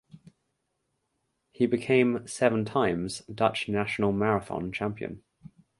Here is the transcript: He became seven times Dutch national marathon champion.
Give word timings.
He 1.51 1.67
became 1.67 2.25
seven 2.25 2.65
times 2.65 3.19
Dutch 3.31 3.69
national 3.69 4.13
marathon 4.13 4.71
champion. 4.71 5.21